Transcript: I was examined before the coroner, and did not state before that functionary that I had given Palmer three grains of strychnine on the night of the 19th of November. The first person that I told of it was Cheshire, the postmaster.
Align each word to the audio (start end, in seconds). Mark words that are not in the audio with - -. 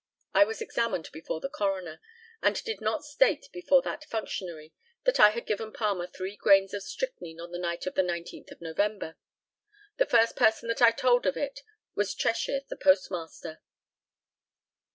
I 0.33 0.45
was 0.45 0.61
examined 0.63 1.11
before 1.13 1.41
the 1.41 1.47
coroner, 1.47 2.01
and 2.41 2.55
did 2.63 2.81
not 2.81 3.03
state 3.05 3.47
before 3.53 3.83
that 3.83 4.03
functionary 4.05 4.73
that 5.03 5.19
I 5.19 5.29
had 5.29 5.45
given 5.45 5.71
Palmer 5.71 6.07
three 6.07 6.35
grains 6.35 6.73
of 6.73 6.81
strychnine 6.81 7.39
on 7.39 7.51
the 7.51 7.59
night 7.59 7.85
of 7.85 7.93
the 7.93 8.01
19th 8.01 8.49
of 8.49 8.61
November. 8.61 9.15
The 9.97 10.07
first 10.07 10.35
person 10.35 10.69
that 10.69 10.81
I 10.81 10.89
told 10.89 11.27
of 11.27 11.37
it 11.37 11.59
was 11.93 12.15
Cheshire, 12.15 12.61
the 12.67 12.77
postmaster. 12.77 13.61